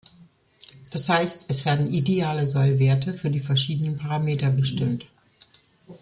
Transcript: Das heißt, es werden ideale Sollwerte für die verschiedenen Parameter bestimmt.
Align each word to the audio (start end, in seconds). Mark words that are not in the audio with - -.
Das 0.89 1.07
heißt, 1.09 1.45
es 1.51 1.63
werden 1.63 1.93
ideale 1.93 2.47
Sollwerte 2.47 3.13
für 3.13 3.29
die 3.29 3.39
verschiedenen 3.39 3.97
Parameter 3.97 4.49
bestimmt. 4.49 5.05